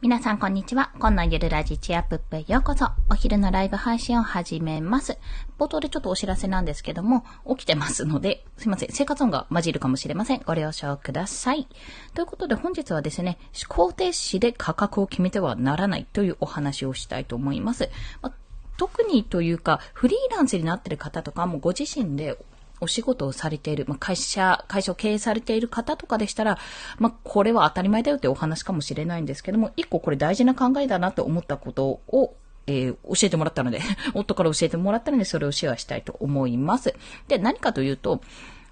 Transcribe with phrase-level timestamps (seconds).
[0.00, 0.92] 皆さんこんにちは。
[1.00, 2.86] 今のゆるラジチアップへようこそ。
[3.10, 5.18] お昼のライブ配信を始めます。
[5.58, 8.92] 冒頭でちょっとお知らせなんですけども、起きてますので、すいません。
[8.92, 10.42] 生活音が混じるかもしれません。
[10.46, 11.66] ご了承ください。
[12.14, 13.38] ということで本日はですね、
[13.68, 17.90] 思考停止で価格を決めてはならないというお話をしたいと思います。
[18.22, 18.32] ま
[18.76, 22.38] 特にというか、フリーランスになってる方とかもご自身で
[22.80, 26.58] お仕事をされている、まあ、会社、会社を経営されている方とかでしたら、
[26.98, 32.34] まあ、これは当たり前だよってお話かもしれないんですけども、一個これ大事な考えだなと思ったことを、
[32.66, 33.80] えー、教えてもらったので
[34.14, 36.94] 夫から教えてもらったので、それをシェアしたいと思います。
[37.28, 38.20] で、何かというと、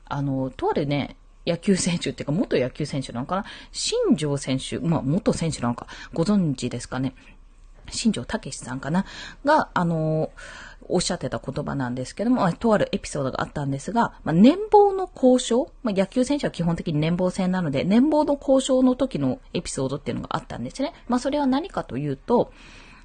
[0.04, 3.44] あの、とあるね、野球選手っていうか、元野球選手なのかな？
[3.72, 7.14] 新庄選手、まあ、元選手なのか、ご存知ですかね？
[7.90, 9.06] 新庄武さんかな？
[9.44, 10.30] が、あの
[10.88, 20.92] おっしゃってた言葉なんですけども、とあるエピソードがあったんですが、まあ、年俸の交渉、まあ、野球選手は基本的に年俸制なので、年俸の交渉の時のエピソードっていうのがあったんですね。
[21.08, 22.52] まあ、それは何かというと、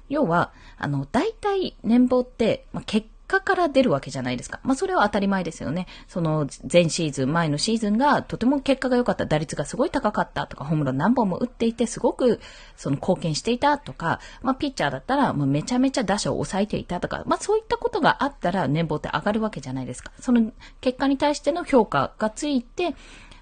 [0.08, 4.60] 要は、あの、大体年俸って、まあ、結果から出るわけじゃないですか。
[4.62, 5.86] まあ、それは当たり前ですよね。
[6.08, 12.40] その、前シーズン、前のシーズンがとても結果が良かった、打率がすごい高かったとか、ホームラン何本も打っていて、すごく、
[12.76, 20.12] その、貢献していたとか、まあ、ピッチャーだったら、もうめちゃめちゃ打者を抑えていたとか、まあ、そういったことがあったら、年俸って上がるわけじゃないですか。
[20.20, 22.94] その、結果に対しての評価がついて、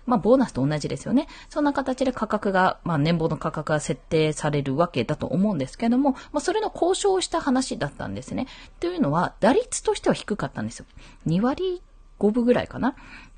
[0.07, 1.29] まあ、ボーナスと同じですよね。
[1.49, 8.47] そんな形で価格が、まあ、年俸の価格が設定されるわけだと思うんですけども、まあ、それの交渉をした話だったんですね。
[8.81, 10.87] というのは、打率としては低かったんですよ。
[11.27, 11.83] 2割
[12.19, 12.95] 5分ぐらいかな。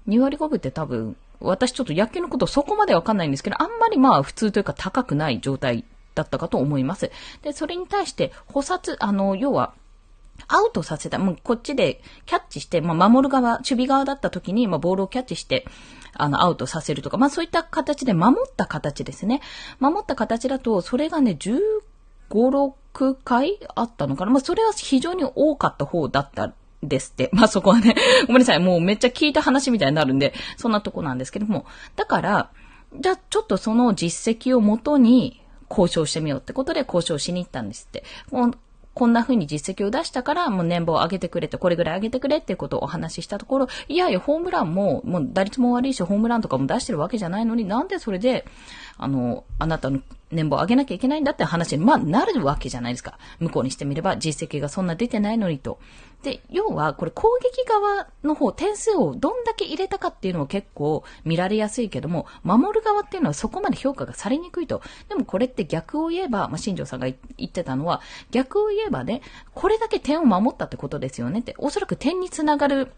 [0.09, 7.11] 2割5分って多分、私ちょっと野球のことそこまでわかんないんですけど、あんまりまあ普通というか高くない状態だったかと思います。
[7.43, 9.75] で、それに対して、補殺、あの、要は、
[10.49, 11.19] アウトさせた。
[11.19, 15.67] もうこっちでキャッチして、まあ、守る側、守備側だった時に、まあ、ボールをキャッチして、
[16.15, 19.41] あの、アウトさせるとか、まあ、そういった形で守った形ですね。
[19.81, 21.81] 守った形だと、それがね、15、
[22.31, 27.31] 6回あったのかなまあ、それは非常に多かった方だったですって。
[27.33, 27.95] まあ、そこはね、
[28.27, 28.59] ごめんなさい。
[28.59, 31.67] もうめっちゃ聞いた話みたいになるんで、そんなとこなんですけども。
[31.97, 32.51] だから、
[32.95, 38.05] じゃあ、ちょっとその実績をもとに、交渉してみようってことで交渉しに行ったんですって。
[38.95, 48.45] こんな風に実績を出したから、もう年俸を上げてくれて、これぐらい上げてくれっていうことをお話ししたところ、いやいや、ホームランも、もう打率も悪いし、ホームランとかも出してるわけじゃないのに、なんでそれで、
[48.99, 50.01] あの、あなたの
[50.33, 53.19] 年俸上げなきゃいけないんだって話に、まあ、なるわけじゃないですか。
[53.39, 55.79] 向こうにしてみれば、実績がそんな出てないのにと。
[56.23, 64.83] で、要は、これ攻撃側の方、点数をどんだけ入れたかっていうのも結構見られやすいけども、守る側っていうのはそこまで評価がされにくいと。
[65.09, 67.07] でもこれって逆を言えば、まあ、新庄さんが
[67.37, 68.01] 言ってたのは、
[68.31, 69.23] 逆を言えばね、
[69.55, 71.55] これだけ点を守ったってことですよねって。
[71.59, 72.93] おそらく点につながる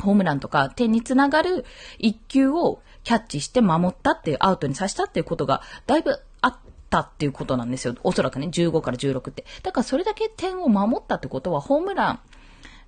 [0.00, 1.64] ホームランとか点につながる
[1.98, 6.20] 一球をキャッチして守ったっていう、アウトにさせたっていうことが、だいぶ
[6.92, 7.94] たっていうことなんですよ。
[8.04, 9.46] おそらくね、15から16って。
[9.62, 12.20] だからそれだけ点を守ったってことは、ホームラン、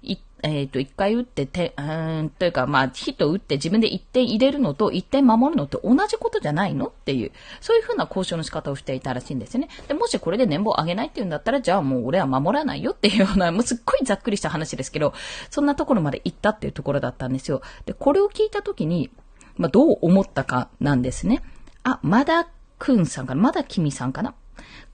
[0.03, 7.33] いえっ、ー、と、一回打ってて、うん、というか、まあ、ヒット打って自分で一点入れるのと一点守るのって同じことじゃないのっていう、
[7.63, 9.69] そういうふうな交渉の仕方をしていたらしいんですよね。
[9.89, 15.15] で、もしこれで年俸上げないっていうんだったら、じゃあもう俺は守らないよっていうような、もうすっごいざっくりした話ですけど、
[15.49, 17.63] そんなところまで行ったっていうところだったんですよ。
[17.87, 19.11] で、これを聞いたときに、
[19.57, 21.43] まあ、どう思ったかなんですね。
[21.85, 22.49] あ、まだ
[22.79, 23.43] くんさんかな？
[23.43, 24.35] まだきみさんかな？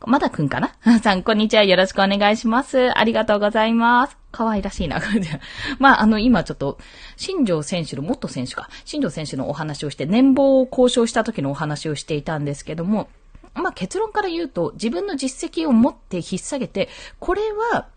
[0.07, 0.75] まだくんかな？
[1.01, 1.65] さん、こんにちは。
[1.65, 2.97] よろしくお願いします。
[2.99, 4.17] ありがとうございます。
[4.33, 5.01] 可愛らしいな。
[5.79, 6.79] まあ、あの、今ちょっと、
[7.17, 13.09] 新庄選手の、元選手か、新庄選手のお話をして、年俸を交渉した時のお話をしていたんですけども、
[13.55, 17.43] まあ、結論から言うと、自分の実績を持って引っ提げて、これ
[17.73, 17.89] は、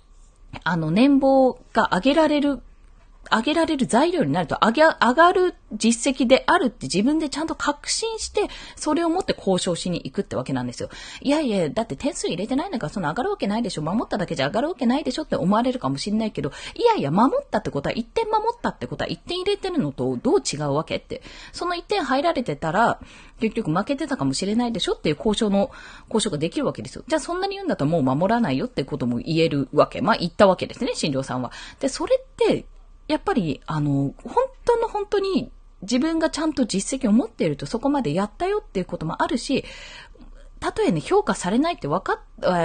[0.63, 2.61] あの、年俸が上げられる
[3.33, 10.89] 上げられる材料になると、上げ、上がる実績であるって自分でちゃんと確信して、それを持って交渉しに行くってわけなんですよ。
[11.21, 13.81] いやいや、だって点数入れてないんだからその上がるわけないでしょ。
[13.81, 21.23] 守っただけじゃ上がるわけないでしょって思われるかもしれないけど、いやいや、守ったってことは、1点守ったってことは、1点入れてるのとどう違うわけって。
[21.51, 22.99] その1点入られてたら、
[23.39, 25.71] 結局負けてたかもしれないでしょっていう交渉の、
[26.07, 27.03] 交渉ができるわけですよ。
[27.07, 30.01] じゃあそんなに言うんだったらもう守らないよってことも言えるわけ。
[30.01, 31.51] まあ言ったわけですね、新庄さんは。
[31.79, 32.65] で、それって
[33.07, 34.33] やっぱり、あの、本
[34.65, 35.51] 当の本当に
[35.81, 39.65] 自分がちゃんと実績を持っているとそこまでやったよっていうこともあるし、
[40.59, 42.19] たとえね、評価されないって分かっ、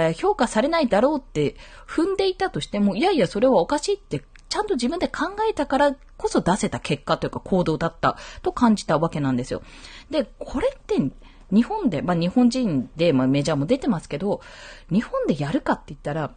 [0.09, 9.61] え評価されないだろうって踏んでいたとしても、いやいや、それはおかしいってちゃんと自分で考えたからこそ出せた結果というか行動だったと感じたわけなんですよ。
[10.09, 10.95] で、これって
[11.51, 14.41] 日本で、まあ日本人で、まあメジャーも出てますけど、
[14.89, 16.31] 日本でやるかって言ったら、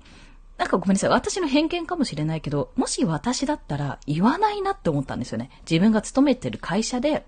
[0.59, 1.11] なんかごめんなさい。
[1.11, 5.51] 私の偏見かもしれないけど、もし私だったら言わないなって思ったんですよね。
[5.69, 7.25] 自分が勤めてる会社で、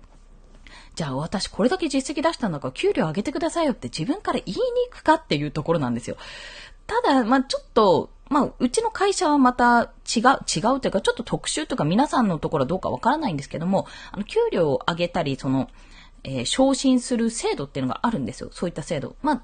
[0.95, 6.17] じゃあ私これだけ実績出したんだから給料上げてくださいよって自分から言いに行くかっていうところなんですよ。
[6.87, 15.69] ただ、まあちょっと、まあ、うちの会社はまた違う、違うというか、ちょっと特殊というか、皆さんのところはどうかわからないんですけども、あの、給料を上げたり、その、
[16.25, 18.49] えー、昇進する制度っていうのがあるんですよ。
[18.51, 19.15] そういった制度。
[19.21, 19.43] まあ、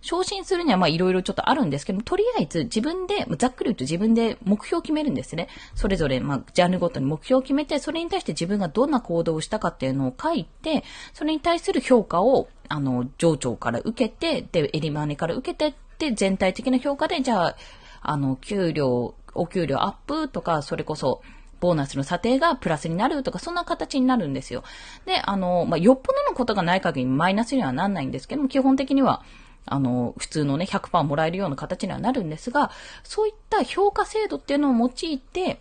[0.00, 5.48] 昇進するにはまあいろいろちょっとあるんですけども、とりあえず自分で、ざっくり言うと自分で目標を決めるんですね。
[5.74, 10.84] それぞれ、まあ、ジャンルごとに目標を決めて、それに対して自分がどんな行動をしたかっていうのを書いて、
[11.14, 17.56] それに対する評価を、あの、上長から受けて、で、エリマネから受けて、で、全体的な評価で、じゃあ、
[18.02, 21.22] あの、給料、お給料アップとか、それこそ、
[21.60, 24.64] ボーナスの査定がプラスになるとか、そんな形になるんですよ。
[25.06, 29.22] で、あの、まあ、よっぽどのことがない限りマイナスにはなんないんですけども、基本的には、
[29.66, 32.70] あの、普通のね、100%もらえるような形にはなるんですが、
[33.02, 35.60] そういった評価制度っていうのを用いて、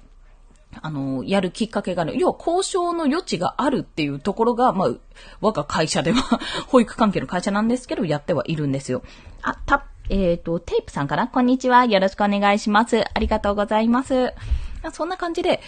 [0.82, 2.18] あの、やるきっかけがある。
[2.18, 4.90] 要は交渉の余地があるっていうところが、まあ、
[5.42, 9.02] 我が会社では 保育関係の会社なんですけど、やってはいるんですよ。
[9.42, 11.86] あ、た、えっ、ー、と、テープさんかなこんにちは。
[11.86, 13.04] よろしくお願いします。
[13.14, 14.34] ありがとうございます。
[14.92, 15.62] そんな感じで、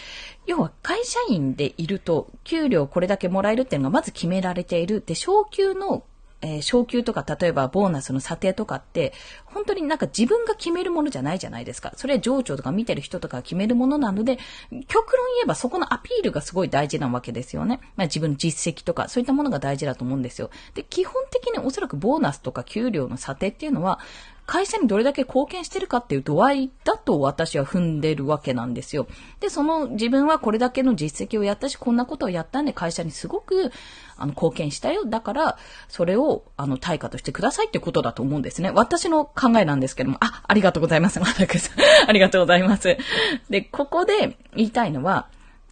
[0.46, 5.04] 要は会社員でいると、給料これだけもらえるっていうのがまず決められている。
[5.06, 6.04] で、昇給の
[6.42, 9.14] えー、昇給とか、例えばボーナスの査定とかって、
[9.46, 11.92] 本当になんか自分が決めるものじゃないじゃないですか。
[11.96, 14.38] それは上長とか見てる人とかが決めるものなので、
[14.88, 17.82] 極論言えばそこのアピールがすごい大事なわけですよね。
[17.98, 20.50] まあ自分の実績とか、そういったものが大事だと思うんですよ。
[20.76, 24.00] で、基本的におそらくボーナスとか給料の査定っていうのは、
[24.50, 29.06] 会社にどれだけ貢献してるかっていう度合いだと私は踏んでるわけなんですよ。
[29.40, 33.72] で、その自分はこれだけの実績をやったし、こんなことをやったんで会社にすごく、
[34.18, 35.06] あの、貢献したよ。
[35.06, 35.58] だから、
[35.88, 38.72] それを、あの、対価としてくださいってことだと思うんですね。
[38.72, 41.20] 私の考えなんですけども、あ、ありがとうございます。
[41.20, 41.78] またくさん。
[42.10, 42.98] ありがとうございます。
[43.52, 45.28] で、ここで言いたいのは、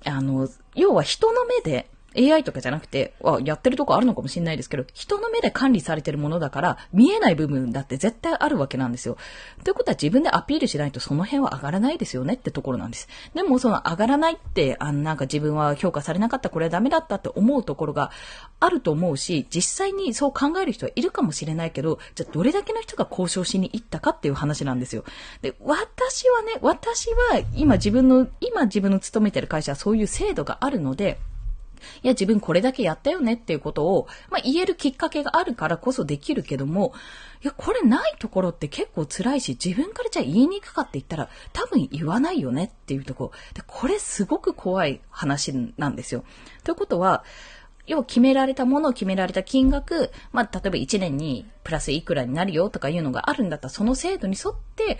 [0.05, 9.17] あの、要は人の目で、AI とかじゃなくて、やってるとこあるのかもしれないですけど、人の目で管理されてるものだから、見えない部分だって絶対あるわけなんですよ。
[9.63, 13.07] ということは自分でアピールしないとその辺は上がらないですよねってところなんです。
[13.33, 18.11] でもその上がらないって、あのなんか自分は評価されなかった、これはダメだったって思うところが
[18.59, 25.03] あると思うし、実際にそう考える人はいるかもしれないけど、じゃあどれだけの人が交渉しに行ったかっていう話なんですよ。
[25.41, 31.19] で、私はね、私は今自分の、今自分の勤めてる会社はそういう制度があるので、
[32.03, 36.93] いや、自分これだけやったよねっていうことを、まあ、言えるきっかけがあるからこそできるけども、
[37.43, 43.31] いや、これないところって結構辛いし、自分からじゃあ言いに行くかって言ったら、多分言わないよねっていうところ。
[43.53, 46.23] で、これすごく怖い話なんですよ。
[46.63, 47.23] ということは、
[47.87, 54.99] 要は決められたものを決められた金額、まあ、例えば1年にプラスいくらになるよとかいうのがあるんだったら、その制度に沿って、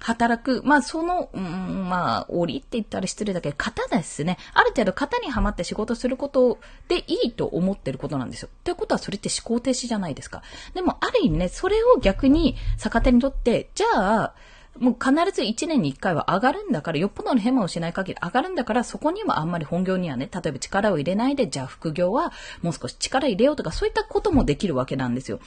[0.00, 0.62] 働く。
[0.64, 4.38] まあ、その、うん、まあ、折って言ったら失礼だけど、型ですね。
[4.54, 6.58] ある程度型にはまって仕事すること
[6.88, 8.48] でいいと思ってることなんですよ。
[8.64, 10.42] ということはそれって思考停止じゃないですか。
[10.74, 14.34] でも、ある意味ね、それを逆に逆手にとって、じゃあ、
[14.78, 22.32] もう必ず1年に1回は上がるんだから、よっぽどのヘマをしない限り上がるんだから、そこにはあんまり本業にはね、例えば力を入れないで、じゃあ副業は
[22.62, 25.40] もう少し力入れようとか、そういったこともできるわけなんですよ。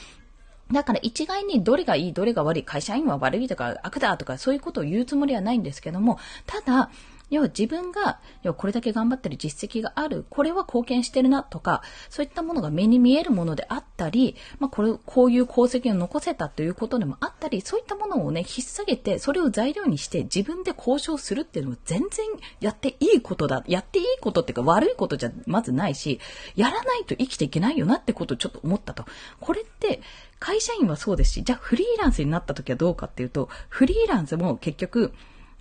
[0.71, 6.91] だから一概にどれがいい、どれが悪い、会社員は悪いとか悪だとかそういうことを言うつもりはないんですけども、ただ、
[7.29, 22.25] 要は自分が、要はこれだけ頑張ってる実績がある、これは貢献してるなとか、そういったものが目に見えるものであったり、まあこれ、こういう功績を残せたということでもあったり、そういったものをね、引っ提げて、それを材料にして自分で交渉するっていうのは全然
[22.59, 23.63] やっていいことだ。
[23.67, 26.19] やっていいことっていうか悪いことじゃまずないし、
[26.55, 29.05] やらないと生きていけないよなってことをちょっと思ったと。
[29.39, 30.01] これって、
[30.39, 35.13] 会社員はそうですし、じゃあフリーランスになった時はどうかっていうと、フリーランスも結局、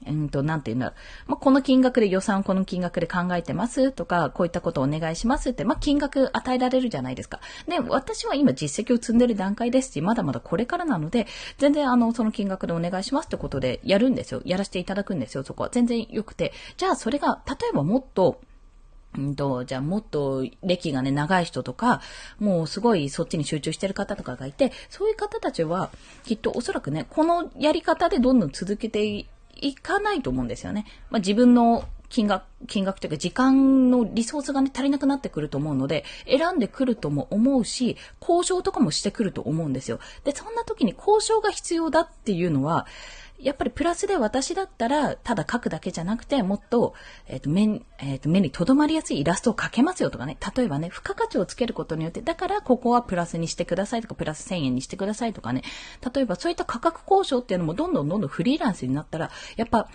[0.07, 0.93] うんと、なんていうんだろ
[1.27, 7.41] うまあ、この金額で予算この金額で考えてますとか、こういったことをお願いしますって、まあ、金額与えられるじゃないですか。
[7.67, 11.27] で、私は今実績を積んでる段階ですし、まだまだこれからなので、
[11.59, 14.43] 全然あの、その金額でお願いしますってことでやるんですよ。
[14.45, 15.71] やらせていただくんですよ、そこは。
[15.71, 16.53] 全然良くて。
[16.77, 18.41] じゃあ、それが、例えばもっと、
[19.17, 22.01] うんと、じゃあもっと歴がね、長い人とか、
[22.39, 25.91] もうすごいそっちに集中してる方とかがいて、そういう方たちは、
[26.25, 29.27] きっとおそらくね、このやり方でどんどん続けて
[29.61, 30.87] いかないと思うんですよね。
[31.11, 40.01] まあ、自分の金額、金額というか時間のリソースがね、足りなくなってくると思うので、選んでくるとも思うし、交渉とかもしてくると思うんですよ。
[40.25, 42.87] で、そんな時に交渉が必要だっていうのは、
[43.39, 46.95] やっぱりプラスで私だったら、ただ書くだけじゃなくて、もっと、
[47.27, 50.37] えっ、ー、と、目に、えっ、ー、と、目に留まりやすいイラストを描けますよとかね。
[50.57, 55.63] 例えばね、付加価値をつけることによって、だからここはプラスにしてくださいとか、プラス1000円にしてくださいとかね。
[56.15, 59.89] 例えばそういった価格交渉っていうのもどんどんどんどんフリーランスになったら、やっぱ、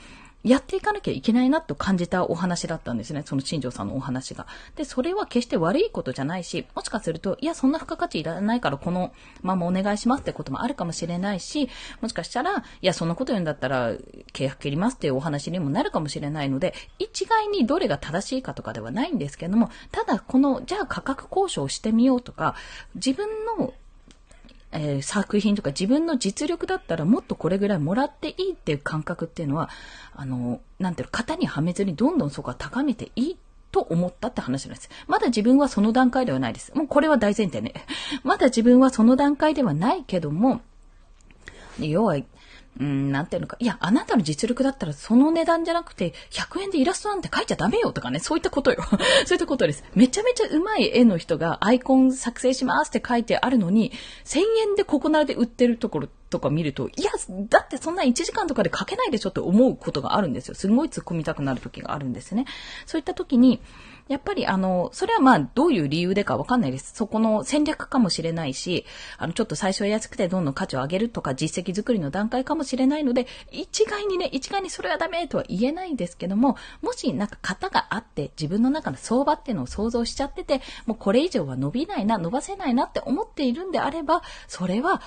[0.43, 3.23] やっていかなきゃいけないなと感じたお話だったんですね。
[3.25, 4.45] その新庄さんのお話が。
[4.75, 11.69] で、それは決して悪いことじゃないし、もしかすると、いや、そんな付加価値いらないからこのままお願いしますってこともあるかもしれないし、
[12.01, 13.93] もしかしたら、いや、そんなこと言うんだったら
[14.33, 22.55] 契約切りますっていうお話にもなるかもしれないので、一概にどれが正しいかとかではないんですけども、ただこの、じゃあ価格交渉してみようとか、
[22.95, 23.73] 自分の
[24.73, 29.69] えー、作品とか自分の実力だったらもっとこれぐらいもらっていいっていう感覚っていうのは、
[30.13, 33.37] あの、なんていうの、型にはめずにどんどんそこは高めていい
[33.71, 34.89] と思ったって話なんです。
[35.07, 36.73] まだ自分はその段階ではないです。
[36.75, 37.73] もうこれは大前提ね。
[38.23, 40.61] まだ自分はその段階ではないけども、
[41.79, 42.17] 要は、
[42.79, 43.55] うん、なんていうのか。
[43.59, 48.83] いや、あなたの実力だったらその値段じゃなくて、100円でイラストなんて描いちゃダメよとかね、そういったことよ。
[49.25, 49.83] そういったことです。
[49.93, 53.91] めちゃめちゃ上手い絵の人がアイコン作成しますって書いてあるのに、
[54.25, 54.39] 1000
[54.69, 57.11] 円でここならで売ってるところとか見ると、いや、
[57.49, 60.55] だってそんな1時間とかで描けないでしょって思うことがあるんですよ。
[60.55, 62.45] すごい突っ込みたくなる時があるんですね。
[62.87, 63.61] そういった時に、
[64.07, 66.93] やっぱりあの、それはまあどういう理由でかわかんないです。
[66.93, 68.86] そこの戦略かもしれないし、
[69.17, 85.01] あの、ちょっと最初は安くてどんどん価値を上げるとか実績作りの段階かもしれないので、一概にね、一概にそれはダメとは言えないんですけども、もしなんか型があって自分の中の相場っていうのを想像しちゃってて、もうこれ以上は伸びないな、伸ばせないなって思っているんであれば、それは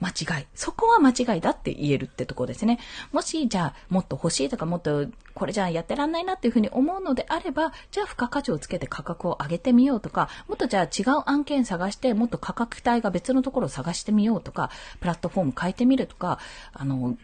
[0.00, 0.46] 間違い。
[0.54, 2.78] そこは間違いだって言えるってとこですね。
[3.12, 16.38] もし、じゃあ、もっと欲しいとか、もっと、これじゃあやってらんないなっていうふうに思うのであれば、じゃあ付加価値をつけて価格を上げてみようとか、もっとじゃあ違う案件探して、もっと価格帯が別のところを探してみようとか、プラットフォーム変えてみるとか、
[16.72, 17.16] あの、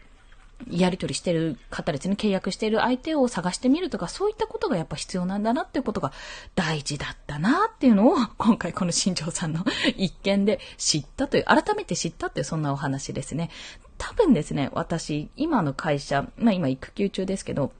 [0.71, 6.13] やり取りしてる方ですね、契約してる相手を探してみるとか、そういったことがやっぱ必要なんだなっていうことが
[6.55, 9.65] 大事だったなっていうのを、今回この新庄さんの
[9.97, 13.51] 一件で知ったという、改めて知ったっていうそんなお話ですね。
[13.99, 17.73] 多分ですね、私、今の会社、まあ今育休中ですけど、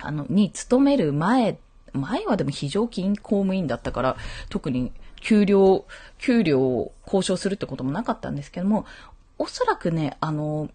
[0.00, 1.58] あの、に勤める前、
[1.92, 4.16] 前はでも非常勤公務員だったから、
[4.48, 5.86] 特に給料、
[6.18, 8.86] 給料を交渉するってこともなかったんですけども、
[9.38, 10.68] おそらくね、あの、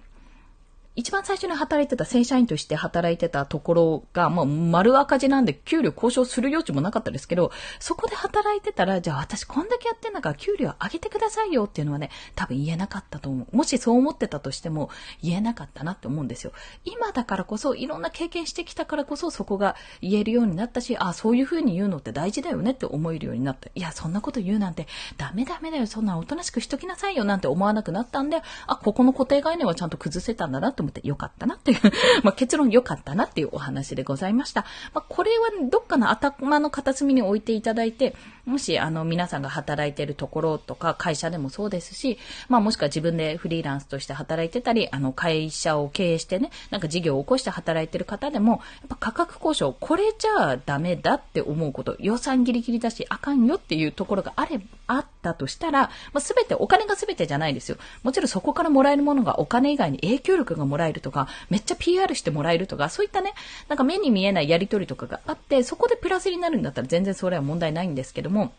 [0.96, 13.56] 一番最初に働いてた正社員として働いてたところが、もう丸赤字なんで給料交渉する余地もなかったですけど、そこで働いてたら、じゃあ私こんだけやってんだから給料上げてくださいよっていうのはね、多分言えなかったと思う。
[13.56, 14.90] もしそう思ってたとしても
[15.24, 16.52] 言えなかったなって思うんですよ。
[16.86, 23.70] 今だからこそ、いろんな経験してきたからこそそこが言えるようになったし、あ、そういう風に言うのって大事だよねって思えるようになった。
[23.74, 25.88] いや、そんなこと言うなんてダメダメだよ。
[25.88, 31.80] そんなおとなしくしときなさいよなんて思わなくなったんで、あ、ここの固定概念はちゃんと崩せたんだなってと思って良かったなっていう
[32.24, 34.66] まあ結論良かったなっていうお話でございました。
[34.94, 42.18] まあ、これはどっかの頭の片隅に置いていただいて、もしあの皆さんが働いてるところとか会社でもそうですし、
[42.50, 57.78] まあもしくは自分でフリーランスとして働いてたり、あの会社を経営してね、なんか事業を起こして働いてる方でも、やっぱ価格交渉、これじゃあダメだって思うこと、予算ギリギリだし、あかんよっていうところがあれば、あったとしたら、まあ、全て、お金が全てじゃないですよ。
[58.04, 63.34] もちろんそこからもらえるものがお金以外に影響力がもらえるとか、めっちゃ PR してもらえるとか、そういったね、
[63.70, 68.52] なんか目に見えないやりとりとかがあって、そこでプラスになるんだったら全然それは問題ないんですけども、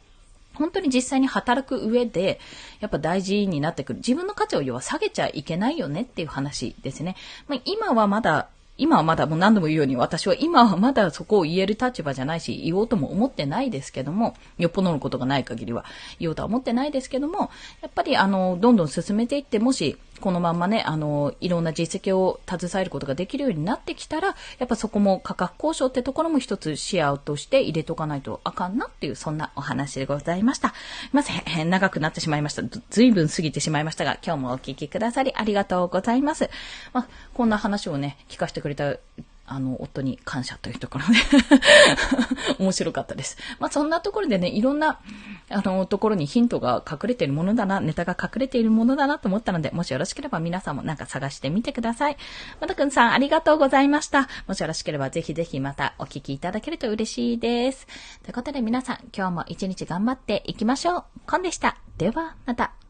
[0.55, 2.39] 本当に実際に働く上で、
[2.79, 3.99] やっぱ大事になってくる。
[3.99, 7.17] 自分の価値を要は下げちゃいけないよねっていう話ですね。
[7.49, 15.85] まあ、今はまだ今はまだもう何度も言うように私は今はまだそこを言える立場じゃないし、言おうとも思ってないですけども、よっぽどのことがない限りは
[16.19, 17.51] 言おうとは思ってないですけども、
[17.83, 24.29] やっぱりあの、どんどん進めていって、もしこのまんまね、あの、いろんな実績を携えることができるようになってきたら、
[24.59, 30.75] やっぱそこも価格交渉ってところも一つ視野として入れとかないとあかんなっていう、そんなお話でございました。
[31.13, 32.63] ません、長くなってしまいました。
[32.91, 36.49] ずいぶん過ぎてしまいましたが、今日もお聞きくださりありがとうございます。
[36.93, 38.97] まあ、こんな話をね、聞かせてくれた
[39.47, 41.15] あの、夫に感謝というところで
[42.59, 43.37] 面白かったです。
[43.59, 45.01] まあ、そんなところでね、いろんな、
[45.51, 52.17] あの、ところにヒントが隠れているものだな、ネタが隠れているものだなと思ったので、もしよろしければ皆さんもなんか探してみてください。
[52.61, 54.29] またくんさん、ありがとうございました。
[54.47, 57.87] もしよろしければぜひぜひまたお聞きいただけると嬉しいです。
[58.23, 61.05] ということで皆さん、今日も一日頑張っていきましょう。
[61.27, 61.77] コンでした。
[61.99, 62.84] では、また。